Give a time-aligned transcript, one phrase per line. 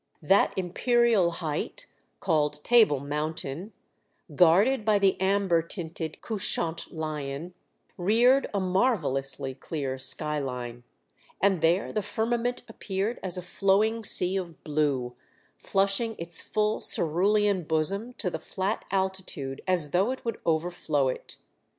[0.23, 1.85] That im perial height
[2.21, 3.71] called Table Mountain,
[4.35, 7.53] guarded by the amber tinted couchant lion,
[7.97, 10.81] reared a marvellously clear sky line,
[11.39, 15.15] and there the firmament appeared as a flowing sea of blue,
[15.59, 21.35] flushing its full cerulean bosom to the fiat altitude as though it would overflow it.